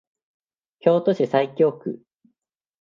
[0.79, 2.01] 京都市西京区